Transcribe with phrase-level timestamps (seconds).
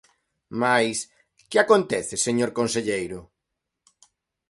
[0.61, 0.97] Mais
[1.49, 3.19] ¿que acontece, señor conselleiro?